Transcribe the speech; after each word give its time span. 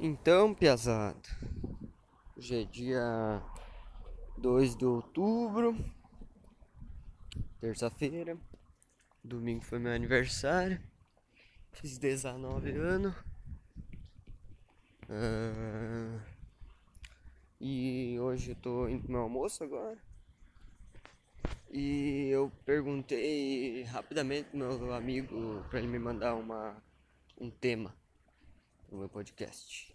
Então, 0.00 0.52
piazada, 0.52 1.16
hoje 2.36 2.62
é 2.62 2.64
dia 2.64 3.40
2 4.36 4.74
de 4.76 4.84
outubro, 4.84 5.78
terça-feira, 7.60 8.36
domingo 9.22 9.64
foi 9.64 9.78
meu 9.78 9.92
aniversário, 9.92 10.80
fiz 11.74 11.96
19 11.96 12.72
anos. 12.72 13.14
Uh, 15.04 16.20
e 17.60 18.18
hoje 18.18 18.50
eu 18.50 18.56
tô 18.56 18.88
indo 18.88 19.04
pro 19.04 19.12
meu 19.12 19.20
almoço 19.20 19.62
agora. 19.62 19.98
E 21.70 22.30
eu 22.30 22.50
perguntei 22.66 23.84
rapidamente 23.84 24.50
pro 24.50 24.58
meu 24.58 24.92
amigo 24.92 25.64
para 25.70 25.78
ele 25.78 25.88
me 25.88 26.00
mandar 26.00 26.34
uma, 26.34 26.76
um 27.40 27.48
tema 27.48 27.94
pro 28.94 29.00
meu 29.00 29.08
podcast. 29.08 29.92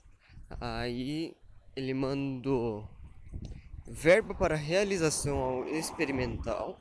Aí 0.60 1.36
ele 1.76 1.94
mandou 1.94 2.90
verba 3.88 4.36
para 4.36 4.56
realização 4.56 5.66
experimental 5.68 6.80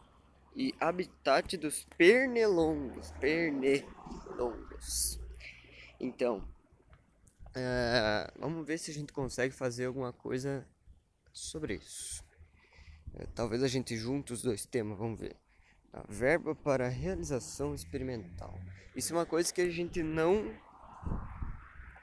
e 0.54 0.74
habitat 0.80 1.56
dos 1.56 1.86
pernilongos. 1.96 3.12
Pernilongos. 3.20 5.20
Então, 6.00 6.46
é, 7.54 8.30
vamos 8.38 8.66
ver 8.66 8.78
se 8.78 8.90
a 8.90 8.94
gente 8.94 9.12
consegue 9.12 9.54
fazer 9.54 9.86
alguma 9.86 10.12
coisa 10.12 10.66
sobre 11.32 11.76
isso. 11.76 12.24
É, 13.14 13.26
talvez 13.34 13.62
a 13.62 13.68
gente 13.68 13.96
junte 13.96 14.32
os 14.32 14.42
dois 14.42 14.66
temas, 14.66 14.98
vamos 14.98 15.20
ver. 15.20 15.36
A 15.92 16.02
verba 16.08 16.54
para 16.54 16.88
realização 16.88 17.74
experimental. 17.74 18.58
Isso 18.94 19.12
é 19.12 19.16
uma 19.16 19.26
coisa 19.26 19.52
que 19.52 19.60
a 19.60 19.70
gente 19.70 20.02
não 20.02 20.52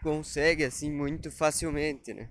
consegue 0.05 0.63
assim 0.63 0.91
muito 0.91 1.31
facilmente, 1.31 2.13
né? 2.13 2.29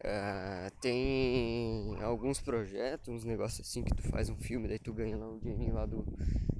Uh, 0.00 0.70
tem 0.80 1.96
alguns 2.02 2.40
projetos, 2.40 3.08
uns 3.08 3.22
negócios 3.22 3.60
assim 3.60 3.84
que 3.84 3.94
tu 3.94 4.02
faz 4.08 4.28
um 4.28 4.36
filme, 4.36 4.66
daí 4.66 4.80
tu 4.80 4.92
ganha 4.92 5.16
lá 5.16 5.28
um 5.28 5.38
dinheirinho 5.38 5.72
lá 5.72 5.86
do, 5.86 6.04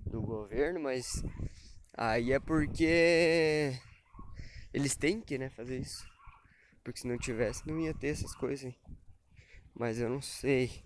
do 0.07 0.23
governo, 0.23 0.79
mas 0.79 1.21
aí 1.97 2.33
é 2.33 2.39
porque 2.39 3.73
eles 4.73 4.95
têm 4.95 5.21
que 5.21 5.37
né, 5.37 5.51
fazer 5.51 5.81
isso. 5.81 6.07
Porque 6.85 7.01
se 7.01 7.09
não 7.09 7.19
tivesse 7.19 7.67
não 7.67 7.81
ia 7.81 7.93
ter 7.93 8.09
essas 8.09 8.33
coisas. 8.37 8.73
Mas 9.75 9.99
eu 9.99 10.09
não 10.09 10.23
sei. 10.23 10.85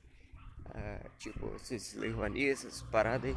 Uh, 0.71 1.11
tipo, 1.19 1.55
esses 1.57 1.93
Lei 1.95 2.15
essas 2.51 2.81
paradas 2.85 3.37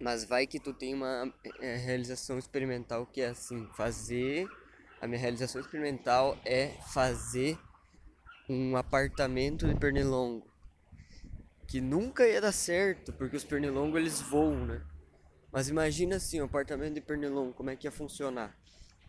Mas 0.00 0.24
vai 0.24 0.44
que 0.44 0.58
tu 0.58 0.72
tem 0.72 0.92
uma 0.92 1.32
é, 1.60 1.76
realização 1.76 2.36
experimental 2.36 3.06
que 3.06 3.20
é 3.20 3.28
assim, 3.28 3.68
fazer 3.76 4.48
a 5.00 5.06
minha 5.06 5.20
realização 5.20 5.60
experimental 5.60 6.36
é 6.44 6.68
fazer 6.92 7.58
um 8.48 8.76
apartamento 8.76 9.66
de 9.66 9.74
pernilongo. 9.74 10.46
Que 11.66 11.80
nunca 11.80 12.26
ia 12.26 12.40
dar 12.40 12.52
certo, 12.52 13.12
porque 13.12 13.36
os 13.36 13.44
pernilongos 13.44 13.96
eles 13.96 14.20
voam, 14.22 14.64
né? 14.64 14.80
Mas 15.52 15.68
imagina 15.68 16.16
assim, 16.16 16.40
um 16.40 16.44
apartamento 16.44 16.94
de 16.94 17.00
pernilongo, 17.00 17.52
como 17.52 17.70
é 17.70 17.76
que 17.76 17.86
ia 17.86 17.90
funcionar? 17.90 18.56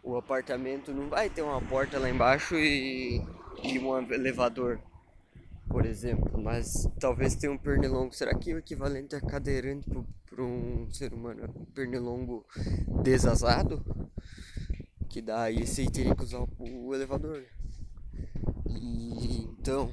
O 0.03 0.15
apartamento 0.17 0.93
não 0.93 1.09
vai 1.09 1.29
ter 1.29 1.41
uma 1.41 1.61
porta 1.61 1.99
lá 1.99 2.09
embaixo 2.09 2.55
e, 2.55 3.21
e 3.63 3.79
um 3.79 3.97
elevador, 4.11 4.79
por 5.69 5.85
exemplo. 5.85 6.41
Mas 6.41 6.87
talvez 6.99 7.35
tenha 7.35 7.51
um 7.51 7.57
pernilongo. 7.57 8.13
Será 8.13 8.33
que 8.33 8.51
é 8.51 8.55
o 8.55 8.59
equivalente 8.59 9.15
a 9.15 9.21
cadeirante 9.21 9.89
para 10.29 10.43
um 10.43 10.89
ser 10.91 11.13
humano? 11.13 11.53
Um 11.55 11.65
pernilongo 11.65 12.45
desasado? 13.03 13.83
Que 15.09 15.21
daí 15.21 15.65
você 15.65 15.85
teria 15.88 16.15
que 16.15 16.23
usar 16.23 16.45
o 16.59 16.93
elevador. 16.93 17.43
E 18.67 19.49
então, 19.59 19.91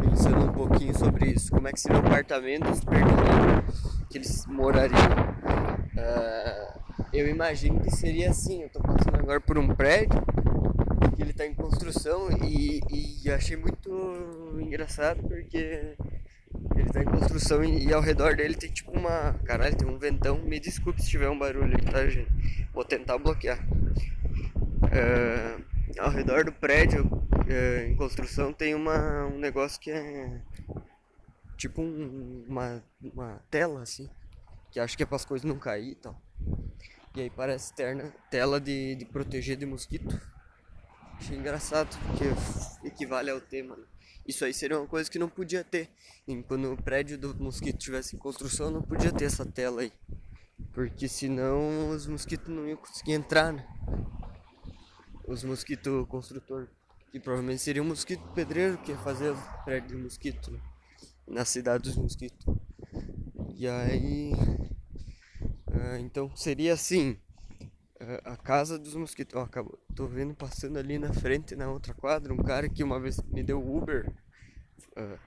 pensando 0.00 0.46
um 0.46 0.52
pouquinho 0.52 0.96
sobre 0.98 1.30
isso, 1.30 1.50
como 1.50 1.68
é 1.68 1.72
que 1.72 1.80
seria 1.80 1.98
o 1.98 2.06
apartamento 2.06 2.64
que 4.10 4.18
eles 4.18 4.46
morariam? 4.46 4.98
Uh, 5.94 6.78
eu 7.12 7.28
imagino 7.28 7.80
que 7.80 7.90
seria 7.90 8.30
assim, 8.30 8.62
eu 8.62 8.70
tô 8.70 8.80
passando 8.80 9.16
agora 9.16 9.40
por 9.40 9.58
um 9.58 9.68
prédio 9.68 10.20
que 11.14 11.22
ele 11.22 11.32
está 11.32 11.46
em 11.46 11.54
construção 11.54 12.28
e, 12.42 12.80
e 12.90 13.30
achei 13.30 13.56
muito 13.56 14.56
engraçado 14.58 15.22
porque 15.22 15.96
ele 16.76 16.90
tá 16.90 17.02
em 17.02 17.06
construção 17.06 17.62
e, 17.62 17.86
e, 17.86 17.92
ao 17.92 18.00
redor 18.00 18.36
dele 18.36 18.54
tem 18.54 18.70
tipo 18.70 18.92
uma. 18.92 19.34
Caralho, 19.44 19.76
tem 19.76 19.86
um 19.86 19.98
ventão. 19.98 20.38
Me 20.38 20.58
desculpe 20.58 21.02
se 21.02 21.10
tiver 21.10 21.28
um 21.28 21.38
barulho 21.38 21.76
aí, 21.76 21.92
tá, 21.92 22.06
gente? 22.08 22.66
Vou 22.72 22.84
tentar 22.84 23.18
bloquear. 23.18 23.58
É, 24.90 25.58
ao 25.98 26.10
redor 26.10 26.44
do 26.44 26.52
prédio 26.52 27.08
é, 27.48 27.88
em 27.88 27.96
construção 27.96 28.52
tem 28.52 28.74
uma, 28.74 29.26
um 29.26 29.38
negócio 29.38 29.80
que 29.80 29.90
é 29.90 30.40
tipo 31.56 31.82
um, 31.82 32.44
uma, 32.48 32.82
uma 33.02 33.42
tela 33.50 33.82
assim. 33.82 34.08
Que 34.70 34.80
acho 34.80 34.96
que 34.96 35.02
é 35.02 35.06
para 35.06 35.16
as 35.16 35.24
coisas 35.24 35.44
não 35.44 35.58
cair 35.58 35.92
e 35.92 35.94
tal. 35.94 36.20
E 37.16 37.22
aí 37.22 37.30
parece 37.30 37.72
terna, 37.74 38.14
tela 38.30 38.60
de, 38.60 38.94
de 38.94 39.04
proteger 39.04 39.56
de 39.56 39.66
mosquito. 39.66 40.20
Achei 41.18 41.36
engraçado, 41.36 41.98
porque 42.06 42.24
equivale 42.86 43.30
ao 43.30 43.40
tema. 43.40 43.76
Né? 43.76 43.84
Isso 44.26 44.44
aí 44.44 44.54
seria 44.54 44.78
uma 44.78 44.86
coisa 44.86 45.10
que 45.10 45.18
não 45.18 45.28
podia 45.28 45.64
ter. 45.64 45.90
E 46.26 46.42
quando 46.42 46.72
o 46.72 46.76
prédio 46.80 47.18
do 47.18 47.34
mosquito 47.42 47.78
estivesse 47.78 48.14
em 48.14 48.18
construção, 48.18 48.70
não 48.70 48.82
podia 48.82 49.10
ter 49.10 49.24
essa 49.24 49.44
tela 49.44 49.80
aí. 49.80 49.92
Porque 50.72 51.08
senão 51.08 51.90
os 51.90 52.06
mosquitos 52.06 52.48
não 52.54 52.68
iam 52.68 52.76
conseguir 52.76 53.12
entrar, 53.12 53.52
né? 53.52 53.66
Os 55.28 55.44
mosquitos 55.44 56.08
construtor. 56.08 56.66
Que 57.12 57.20
provavelmente 57.20 57.62
seria 57.62 57.82
um 57.82 57.86
mosquito 57.86 58.22
pedreiro 58.34 58.78
que 58.78 58.90
ia 58.90 58.98
fazer 58.98 59.34
prédio 59.64 59.96
de 59.96 60.02
mosquito. 60.02 60.50
Né? 60.50 60.60
Na 61.26 61.44
cidade 61.44 61.84
dos 61.84 61.96
mosquitos. 61.96 62.46
E 63.54 63.68
aí. 63.68 64.32
Uh, 65.68 65.96
então 66.00 66.34
seria 66.34 66.72
assim. 66.72 67.18
Uh, 68.00 68.20
a 68.24 68.36
casa 68.36 68.78
dos 68.78 68.94
mosquitos. 68.94 69.36
Ó, 69.36 69.44
acabou 69.44 69.78
tô 69.98 70.06
vendo 70.06 70.32
passando 70.32 70.78
ali 70.78 70.96
na 70.96 71.12
frente, 71.12 71.56
na 71.56 71.68
outra 71.68 71.92
quadra, 71.92 72.32
um 72.32 72.36
cara 72.36 72.68
que 72.68 72.84
uma 72.84 73.00
vez 73.00 73.20
me 73.32 73.42
deu 73.42 73.60
Uber. 73.60 74.08
Uh, 74.96 75.18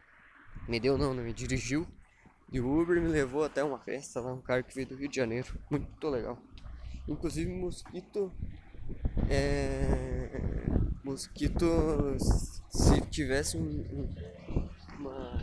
me 0.66 0.79
deu 0.79 0.97
não, 0.97 1.13
não 1.13 1.22
me 1.22 1.33
dirigiu. 1.33 1.85
E 2.50 2.62
o 2.62 2.81
Uber 2.81 3.01
me 3.01 3.09
levou 3.09 3.44
até 3.44 3.62
uma 3.62 3.79
festa 3.79 4.22
lá, 4.22 4.31
um 4.33 4.41
cara 4.41 4.63
que 4.63 4.73
veio 4.73 4.88
do 4.88 4.95
Rio 4.95 5.09
de 5.09 5.18
Janeiro. 5.18 5.59
Muito 5.69 6.07
legal. 6.07 6.38
Inclusive 7.06 7.51
mosquito. 7.51 8.31
É. 9.29 10.29
Mosquito. 11.03 11.65
Se 12.69 13.01
tivesse 13.09 13.57
um, 13.57 13.61
um, 13.61 14.69
uma, 14.97 15.39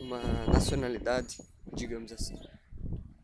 uma 0.00 0.46
nacionalidade, 0.46 1.38
digamos 1.72 2.12
assim. 2.12 2.36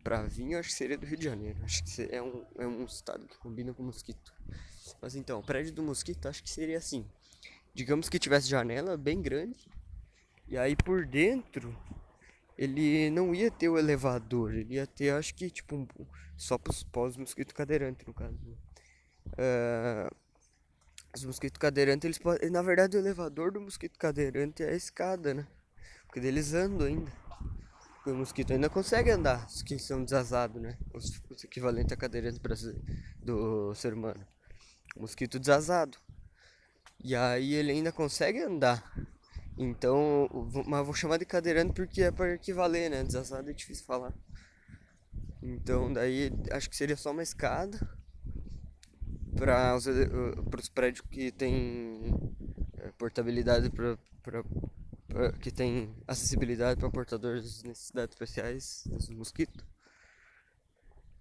Pra 0.04 0.22
vir, 0.22 0.52
eu 0.52 0.60
acho 0.60 0.68
que 0.68 0.74
seria 0.74 0.98
do 0.98 1.06
Rio 1.06 1.16
de 1.16 1.24
Janeiro. 1.24 1.58
Acho 1.64 1.84
que 1.84 2.02
é 2.10 2.22
um, 2.22 2.44
é 2.58 2.66
um 2.66 2.84
estado 2.84 3.26
que 3.26 3.38
combina 3.38 3.72
com 3.72 3.82
mosquito. 3.82 4.32
Mas 5.00 5.14
então, 5.14 5.40
o 5.40 5.42
prédio 5.42 5.72
do 5.72 5.82
mosquito 5.82 6.28
acho 6.28 6.42
que 6.42 6.50
seria 6.50 6.78
assim. 6.78 7.04
Digamos 7.74 8.08
que 8.08 8.18
tivesse 8.18 8.48
janela 8.48 8.96
bem 8.96 9.20
grande. 9.22 9.68
E 10.48 10.58
aí 10.58 10.76
por 10.76 11.06
dentro 11.06 11.76
ele 12.58 13.10
não 13.10 13.34
ia 13.34 13.50
ter 13.50 13.68
o 13.68 13.78
elevador, 13.78 14.54
ele 14.54 14.74
ia 14.74 14.86
ter 14.86 15.10
acho 15.10 15.34
que 15.34 15.50
tipo 15.50 15.74
um, 15.74 15.86
só 16.36 16.58
para 16.58 16.72
os 17.02 17.16
mosquitos 17.16 17.54
cadeirantes 17.54 18.06
no 18.06 18.12
caso. 18.12 18.38
Uh, 19.28 20.14
os 21.14 21.24
mosquitos 21.24 21.58
cadeirantes, 21.58 22.04
eles 22.04 22.18
podem. 22.18 22.50
Na 22.50 22.62
verdade 22.62 22.96
o 22.96 23.00
elevador 23.00 23.52
do 23.52 23.60
mosquito 23.60 23.98
cadeirante 23.98 24.62
é 24.62 24.70
a 24.70 24.74
escada, 24.74 25.34
né? 25.34 25.46
Porque 26.06 26.20
eles 26.20 26.54
andam 26.54 26.86
ainda. 26.86 27.12
Porque 27.96 28.10
o 28.10 28.14
mosquito 28.16 28.52
ainda 28.52 28.68
consegue 28.68 29.10
andar, 29.10 29.46
os 29.46 29.62
que 29.62 29.78
são 29.78 30.02
desasados, 30.02 30.60
né? 30.60 30.76
Os, 30.92 31.22
os 31.30 31.44
equivalentes 31.44 31.92
a 31.92 31.96
cadeirantes 31.96 32.40
do 33.22 33.74
ser 33.74 33.94
humano 33.94 34.26
mosquito 34.96 35.38
desasado. 35.38 35.98
E 37.02 37.16
aí 37.16 37.54
ele 37.54 37.72
ainda 37.72 37.92
consegue 37.92 38.40
andar. 38.40 38.92
Então, 39.56 40.28
mas 40.66 40.84
vou 40.84 40.94
chamar 40.94 41.18
de 41.18 41.24
cadeirante 41.24 41.72
porque 41.72 42.02
é 42.02 42.10
para 42.10 42.34
equivaler, 42.34 42.90
né? 42.90 43.02
Desasado 43.02 43.50
é 43.50 43.52
difícil 43.52 43.84
falar. 43.84 44.12
Então, 45.42 45.92
daí 45.92 46.32
acho 46.52 46.70
que 46.70 46.76
seria 46.76 46.96
só 46.96 47.10
uma 47.10 47.22
escada 47.22 47.78
para 49.42 49.74
os, 49.74 49.88
eh, 49.88 50.08
os 50.56 50.68
prédios 50.68 51.04
que 51.10 51.32
tem 51.32 52.14
eh, 52.78 52.92
portabilidade 52.96 53.68
para 53.70 53.98
que 55.40 55.50
tem 55.50 55.92
acessibilidade 56.06 56.78
para 56.78 56.88
portadores 56.88 57.58
de 57.58 57.68
necessidades 57.68 58.14
especiais 58.14 58.84
dos 58.86 59.10
mosquitos 59.10 59.64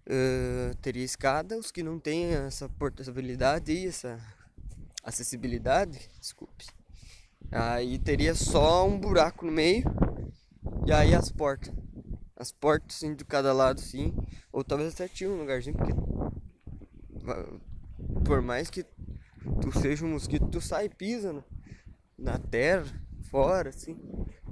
uh, 0.06 0.74
teria 0.80 1.04
escada, 1.04 1.58
os 1.58 1.72
que 1.72 1.82
não 1.82 1.98
têm 1.98 2.32
essa 2.32 2.68
portabilidade 2.68 3.72
e 3.72 3.88
essa 3.88 4.18
acessibilidade, 5.02 6.08
desculpe, 6.20 6.64
aí 7.50 7.98
teria 7.98 8.36
só 8.36 8.86
um 8.86 8.98
buraco 8.98 9.44
no 9.44 9.52
meio 9.52 9.84
e 10.86 10.92
aí 10.92 11.12
as 11.12 11.30
portas. 11.30 11.74
As 12.36 12.50
portas 12.50 12.96
assim 12.96 13.14
de 13.14 13.24
cada 13.24 13.52
lado 13.52 13.80
sim, 13.80 14.14
ou 14.52 14.64
talvez 14.64 14.94
até 14.94 15.06
tinha 15.06 15.28
um 15.28 15.36
lugarzinho, 15.36 15.76
porque 15.76 15.92
por 18.24 18.40
mais 18.40 18.70
que 18.70 18.84
tu 19.60 19.72
seja 19.78 20.04
um 20.04 20.10
mosquito, 20.10 20.46
tu 20.48 20.60
sai 20.60 20.86
e 20.86 20.88
pisa 20.88 21.44
na, 22.18 22.38
terra, 22.38 22.86
fora, 23.30 23.70
assim. 23.70 23.98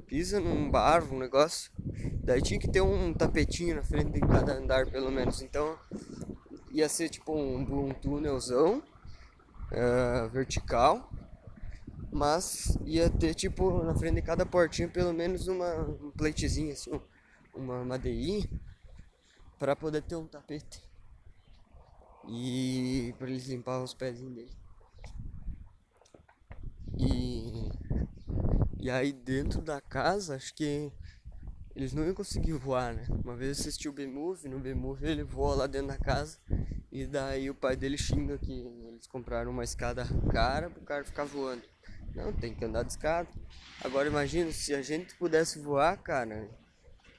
Pisa 0.07 0.41
num 0.41 0.71
barro, 0.71 1.15
um 1.15 1.19
negócio. 1.19 1.71
Daí 2.25 2.43
tinha 2.43 2.59
que 2.59 2.69
ter 2.69 2.81
um 2.81 3.15
tapetinho 3.15 3.77
na 3.77 3.83
frente 3.83 4.13
de 4.13 4.21
cada 4.21 4.55
andar, 4.55 4.87
pelo 4.91 5.11
menos. 5.11 5.41
Então 5.41 5.79
ia 6.73 6.89
ser 6.89 7.09
tipo 7.09 7.33
um, 7.33 7.89
um 7.89 7.95
túnelzão 7.95 8.83
uh, 9.71 10.29
vertical. 10.31 11.11
Mas 12.13 12.77
ia 12.85 13.09
ter 13.09 13.35
tipo 13.35 13.85
na 13.85 13.95
frente 13.95 14.17
de 14.17 14.23
cada 14.23 14.45
portinha 14.45 14.89
pelo 14.89 15.13
menos 15.13 15.47
uma 15.47 15.77
um 15.77 16.11
pleitezinha, 16.11 16.73
assim, 16.73 17.01
uma 17.55 17.85
madeirinha 17.85 18.49
para 19.61 19.77
poder 19.77 20.03
ter 20.03 20.17
um 20.17 20.27
tapete 20.27 20.90
e 22.29 23.15
para 23.19 23.29
eles 23.29 23.47
limpar 23.47 23.83
os 23.83 23.95
pezinhos 23.95 24.35
dele. 24.35 24.53
E 26.99 27.71
e 28.83 28.89
aí 28.89 29.13
dentro 29.13 29.61
da 29.61 29.79
casa, 29.79 30.37
acho 30.37 30.55
que 30.55 30.91
eles 31.77 31.93
não 31.93 32.05
iam 32.05 32.15
conseguir 32.15 32.55
voar, 32.55 32.95
né? 32.95 33.07
Uma 33.23 33.37
vez 33.37 33.59
eu 33.59 33.61
assisti 33.61 33.89
o 33.89 33.93
B-Movie, 33.93 34.49
no 34.49 34.59
B-Movie 34.59 35.09
ele 35.09 35.23
voa 35.23 35.55
lá 35.55 35.67
dentro 35.67 35.89
da 35.89 35.99
casa 35.99 36.39
e 36.91 37.07
daí 37.07 37.51
o 37.51 37.55
pai 37.55 37.77
dele 37.77 37.99
xinga 37.99 38.39
que 38.39 38.53
eles 38.89 39.07
compraram 39.07 39.51
uma 39.51 39.65
escada 39.65 40.05
cara 40.33 40.71
pro 40.71 40.83
cara 40.83 41.05
ficar 41.05 41.25
voando. 41.25 41.63
Não, 42.15 42.33
tem 42.33 42.55
que 42.55 42.65
andar 42.65 42.83
de 42.83 42.93
escada. 42.93 43.29
Agora 43.85 44.09
imagina 44.09 44.51
se 44.51 44.75
a 44.75 44.83
gente 44.83 45.15
pudesse 45.15 45.59
voar, 45.59 45.97
cara. 45.99 46.51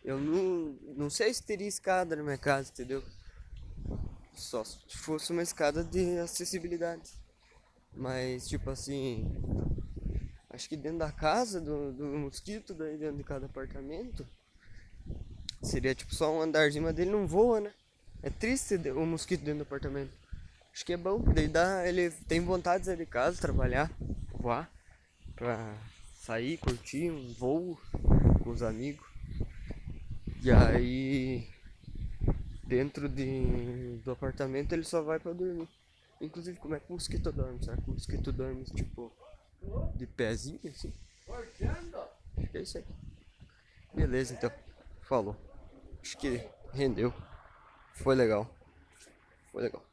Eu 0.03 0.19
não, 0.19 0.75
não 0.95 1.09
sei 1.09 1.31
se 1.33 1.43
teria 1.43 1.67
escada 1.67 2.15
na 2.15 2.23
minha 2.23 2.37
casa, 2.37 2.71
entendeu? 2.71 3.03
Só 4.33 4.63
se 4.63 4.97
fosse 4.97 5.31
uma 5.31 5.41
escada 5.41 5.83
de 5.83 6.17
acessibilidade. 6.19 7.11
Mas 7.93 8.47
tipo 8.47 8.69
assim. 8.69 9.25
Acho 10.49 10.67
que 10.67 10.75
dentro 10.75 10.99
da 10.99 11.11
casa 11.11 11.61
do, 11.61 11.93
do 11.93 12.05
mosquito, 12.05 12.73
daí 12.73 12.97
dentro 12.97 13.17
de 13.17 13.23
cada 13.23 13.45
apartamento. 13.45 14.25
Seria 15.61 15.93
tipo 15.93 16.13
só 16.13 16.33
um 16.35 16.41
andarzinho, 16.41 16.83
mas 16.83 16.95
dele 16.95 17.11
não 17.11 17.27
voa, 17.27 17.61
né? 17.61 17.71
É 18.23 18.29
triste 18.29 18.75
o 18.89 19.05
mosquito 19.05 19.41
dentro 19.41 19.59
do 19.59 19.67
apartamento. 19.67 20.11
Acho 20.73 20.85
que 20.85 20.93
é 20.93 20.97
bom, 20.97 21.21
daí 21.21 21.47
dá, 21.47 21.87
ele 21.87 22.09
tem 22.27 22.39
vontade 22.39 22.81
de 22.81 22.85
sair 22.85 22.97
de 22.97 23.05
casa, 23.05 23.41
trabalhar, 23.41 23.91
voar 24.31 24.71
pra 25.35 25.75
sair, 26.21 26.57
curtir 26.57 27.11
um 27.11 27.33
voo 27.33 27.79
com 28.43 28.51
os 28.51 28.61
amigos. 28.61 29.05
E 30.41 30.51
aí 30.51 31.47
dentro 32.71 33.09
de, 33.09 33.97
do 33.97 34.11
apartamento 34.11 34.71
ele 34.71 34.85
só 34.85 35.01
vai 35.01 35.19
pra 35.19 35.33
dormir. 35.33 35.67
Inclusive 36.21 36.57
como 36.57 36.73
é 36.73 36.79
que 36.79 36.89
o 36.89 36.93
mosquito 36.93 37.29
dorme? 37.29 37.61
Será 37.61 37.75
que 37.75 37.89
o 37.89 37.93
mosquito 37.93 38.31
dorme 38.31 38.63
tipo 38.63 39.11
de 39.95 40.07
pezinho 40.07 40.57
assim? 40.63 40.93
Acho 42.37 42.49
que 42.49 42.57
é 42.57 42.61
isso 42.61 42.77
aí. 42.77 42.85
Beleza 43.93 44.33
então. 44.33 44.49
Falou. 45.01 45.35
Acho 46.01 46.17
que 46.17 46.47
rendeu. 46.71 47.13
Foi 47.95 48.15
legal. 48.15 48.49
Foi 49.51 49.63
legal. 49.63 49.85